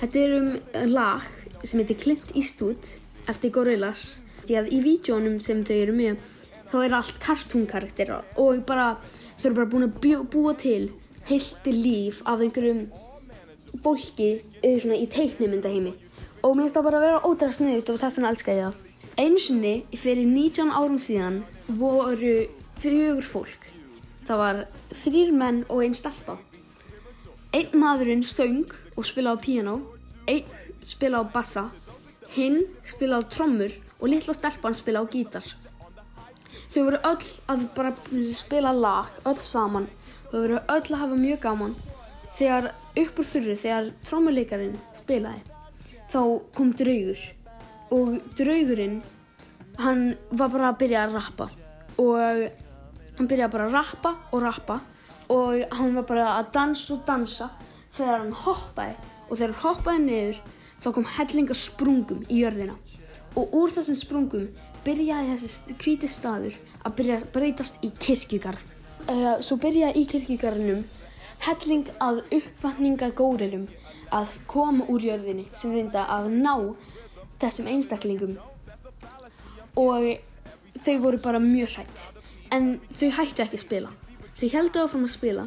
Þetta 0.00 0.20
er 0.20 0.36
um 0.38 0.48
lag 0.92 1.26
sem 1.64 1.80
heitir 1.80 2.00
Clint 2.02 2.34
Eastwood 2.36 2.90
eftir 3.30 3.52
Gorillaz 3.54 4.20
því 4.44 4.58
að 4.60 4.72
í 4.74 4.80
vídjónum 4.84 5.38
sem 5.40 5.62
þau 5.64 5.76
eru 5.76 5.94
með 5.96 6.18
þá 6.68 6.76
er 6.82 6.96
allt 6.98 7.20
kartúnkarakterar 7.22 8.38
og 8.40 8.64
bara 8.68 8.94
þau 9.38 9.48
eru 9.48 9.56
bara 9.60 9.70
búin 9.72 9.86
að 9.88 9.98
bjó, 10.02 10.22
búa 10.28 10.54
til 10.58 10.90
heilti 11.28 11.72
líf 11.72 12.20
af 12.28 12.42
einhverjum 12.44 12.86
fólki 13.84 14.30
svona 14.62 14.98
í 15.00 15.06
teiknumyndaheimi 15.10 15.94
og 16.44 16.56
mér 16.56 16.66
finnst 16.66 16.76
það 16.76 16.86
bara 16.88 16.98
að 17.00 17.06
vera 17.06 17.22
ótrúlega 17.24 17.56
sniðut 17.58 17.92
og 17.92 18.00
þess 18.02 18.18
vegna 18.18 18.32
elska 18.34 18.54
ég 18.54 18.66
það. 18.66 18.80
Einu 19.14 19.40
sinni 19.40 19.74
fyrir 19.96 20.26
19 20.28 20.72
árum 20.74 20.98
síðan 21.00 21.38
voru 21.80 22.34
fjögur 22.82 23.24
fólk. 23.24 23.68
Það 24.28 24.40
var 24.42 24.60
þrýr 24.92 25.32
menn 25.32 25.62
og 25.70 25.84
einn 25.84 25.96
stelpa. 25.96 26.36
Einn 27.54 27.76
maðurinn 27.78 28.24
söng 28.26 28.64
og 28.98 29.04
spilaði 29.06 29.38
á 29.38 29.44
piano, 29.44 29.74
einn 30.26 30.48
spilaði 30.82 31.22
á 31.22 31.32
bassa, 31.36 31.62
hinn 32.34 32.64
spilaði 32.82 33.28
á 33.28 33.30
trommur 33.30 33.74
og 34.00 34.08
litla 34.10 34.34
stelpan 34.34 34.74
spilaði 34.74 35.06
á 35.06 35.12
gítar. 35.12 35.46
Þau 36.74 36.80
voru 36.88 36.98
öll 37.06 37.28
að 37.52 37.60
bara 37.76 37.92
spila 38.34 38.72
lag, 38.74 39.12
öll 39.22 39.38
saman. 39.38 39.86
Þau 40.32 40.38
voru 40.40 40.56
öll 40.58 40.80
að 40.88 41.02
hafa 41.04 41.18
mjög 41.20 41.38
gaman. 41.44 41.76
Þegar 42.34 42.66
upp 43.04 43.20
úr 43.22 43.28
þurru, 43.28 43.54
þegar 43.62 43.90
trommuleikarinn 44.08 44.80
spilaði, 44.98 45.44
þá 46.10 46.20
kom 46.56 46.72
draugur. 46.74 47.22
Og 47.94 48.16
draugurinn, 48.34 48.96
hann 49.78 50.02
var 50.34 50.50
bara 50.50 50.72
að 50.72 50.80
byrja 50.82 51.04
að 51.04 51.14
rappa. 51.20 51.46
Og 52.02 52.18
hann 52.18 53.30
byrjaði 53.30 53.54
bara 53.54 53.70
að 53.70 53.78
rappa 53.78 54.14
og 54.32 54.42
rappa. 54.42 54.80
Og 55.32 55.64
hann 55.72 55.94
var 55.96 56.06
bara 56.08 56.26
að 56.38 56.50
dansa 56.56 56.94
og 56.96 57.04
dansa 57.08 57.50
þegar 57.94 58.18
hann 58.18 58.36
hoppaði. 58.44 58.96
Og 59.28 59.38
þegar 59.38 59.54
hann 59.54 59.62
hoppaði 59.62 60.04
niður, 60.04 60.42
þá 60.82 60.88
kom 60.96 61.08
hellinga 61.16 61.56
sprungum 61.58 62.26
í 62.28 62.42
jörðina. 62.42 62.76
Og 63.34 63.54
úr 63.56 63.72
þessum 63.74 63.98
sprungum 63.98 64.50
byrjaði 64.84 65.32
þessi 65.32 65.78
hvíti 65.80 66.10
staður 66.10 66.58
að 66.84 66.96
byrja 66.98 67.20
að 67.20 67.30
breytast 67.34 67.80
í 67.82 67.90
kirkjugarð. 67.98 68.66
Uh, 69.04 69.36
svo 69.44 69.56
byrjaði 69.60 70.00
í 70.00 70.06
kirkjugarðinum 70.08 70.84
helling 71.44 71.88
að 72.02 72.22
uppvatninga 72.32 73.10
górilum 73.16 73.66
að 74.14 74.36
koma 74.50 74.86
úr 74.90 75.02
jörðinni 75.04 75.46
sem 75.56 75.72
reynda 75.74 76.04
að 76.12 76.30
ná 76.36 76.54
þessum 77.40 77.68
einstaklingum 77.70 78.36
og 79.80 80.06
þau 80.84 80.96
voru 81.02 81.20
bara 81.22 81.42
mjög 81.42 81.76
hrætt 81.76 82.06
en 82.54 82.76
þau 82.94 83.10
hættu 83.18 83.44
ekki 83.44 83.58
að 83.58 83.64
spila 83.64 83.92
þau 84.38 84.48
heldu 84.56 84.82
áfram 84.84 85.06
að 85.06 85.14
spila 85.16 85.46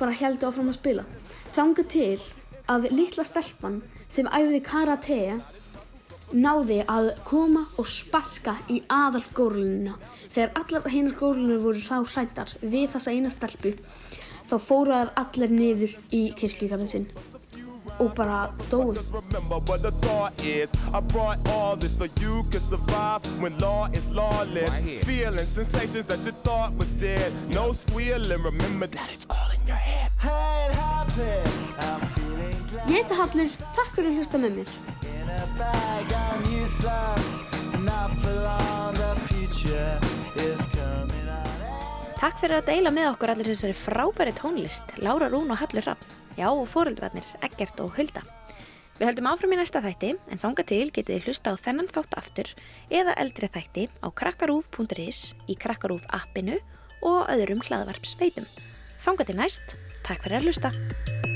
bara 0.00 0.16
heldu 0.16 0.48
áfram 0.48 0.70
að 0.72 0.78
spila. 0.78 1.06
Þanga 1.52 1.84
til 1.92 2.18
að 2.70 2.86
litla 2.94 3.24
stelpan 3.26 3.80
sem 4.08 4.28
æfði 4.30 4.60
karate 4.64 5.18
náði 6.30 6.78
að 6.86 7.10
koma 7.26 7.64
og 7.80 7.88
sparka 7.90 8.54
í 8.70 8.78
aðal 8.92 9.24
górlununa 9.34 9.96
þegar 10.30 10.52
allar 10.60 10.86
hinnar 10.92 11.16
górlunur 11.18 11.62
voru 11.64 11.82
þá 11.82 11.96
hrættar 12.06 12.52
við 12.62 12.86
þessa 12.92 13.14
eina 13.16 13.32
stelpu 13.34 13.74
þá 14.50 14.54
fóru 14.62 14.94
þær 14.94 15.10
allir 15.24 15.54
niður 15.54 15.96
í 16.14 16.22
kirkjugarðin 16.38 16.92
sinn 16.92 17.08
og 18.00 18.14
bara 18.14 18.50
dóum. 18.70 18.94
Just 18.94 19.12
remember 19.12 19.58
what 19.68 19.82
the 19.82 19.90
thought 20.02 20.32
is. 20.42 20.70
I 20.94 21.00
brought 21.00 21.38
all 21.48 21.76
this 21.76 21.96
so 21.98 22.04
you 22.20 22.44
could 22.50 22.64
survive 22.68 23.20
when 23.42 23.58
law 23.58 23.88
is 23.92 24.04
lawless. 24.10 24.72
Feeling 25.04 25.46
sensations 25.46 26.06
that 26.06 26.24
you 26.24 26.32
thought 26.42 26.72
was 26.78 26.88
dead. 27.00 27.32
No 27.50 27.72
squealing, 27.72 28.42
remember 28.42 28.86
that 28.86 29.08
it's 29.12 29.26
all 29.28 29.50
in 29.52 29.66
your 29.66 29.76
head. 29.76 30.10
Ain't 30.22 30.74
happy, 30.74 31.36
I'm 31.78 32.00
feeling 32.16 32.56
glad. 32.70 32.88
Ég 32.88 32.96
heiti 32.96 33.14
Hallur, 33.20 33.48
takk 33.76 33.92
fyrir 33.94 34.10
að 34.10 34.16
hlusta 34.20 34.40
með 34.40 34.52
mér. 34.60 34.70
Takk 42.20 42.36
fyrir 42.40 42.58
að 42.58 42.66
deila 42.68 42.90
með 42.92 43.06
okkur 43.14 43.32
allir 43.32 43.48
þessari 43.52 43.76
frábæri 43.76 44.32
tónlist, 44.36 44.96
Lára 45.04 45.30
Rún 45.32 45.52
og 45.52 45.60
Hallur 45.62 45.86
Rapp. 45.88 46.19
Já, 46.40 46.48
og 46.48 46.64
fóreldrarnir, 46.72 47.26
Eggert 47.44 47.80
og 47.84 47.92
Hulda. 47.98 48.22
Við 48.96 49.10
höldum 49.10 49.28
áfram 49.28 49.52
í 49.52 49.58
næsta 49.60 49.82
þætti, 49.84 50.14
en 50.32 50.40
þanga 50.40 50.64
til 50.70 50.86
getið 50.88 51.26
hlusta 51.26 51.52
á 51.52 51.60
þennan 51.60 51.90
þátt 51.92 52.16
aftur 52.16 52.52
eða 52.88 53.16
eldri 53.20 53.50
þætti 53.52 53.88
á 54.00 54.08
krakkarúf.is, 54.08 55.34
í 55.52 55.56
krakkarúf 55.60 56.06
appinu 56.08 56.56
og 57.04 57.28
öðrum 57.28 57.60
hlaðvarp 57.64 58.08
sveitum. 58.08 58.48
Þanga 59.04 59.28
til 59.28 59.36
næst, 59.40 59.76
takk 60.00 60.24
fyrir 60.24 60.40
að 60.40 60.48
hlusta. 60.48 61.29